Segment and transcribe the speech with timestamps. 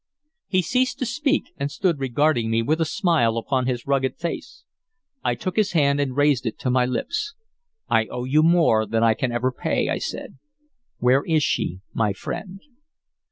[0.47, 4.63] He ceased to speak, and stood regarding me with a smile upon his rugged face.
[5.23, 7.35] I took his hand and raised it to my lips.
[7.87, 10.39] "I owe you more than I can ever pay," I said.
[10.97, 12.61] "Where is she, my friend?"